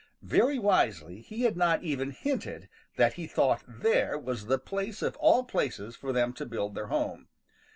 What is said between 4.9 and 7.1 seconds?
of all places for them to build their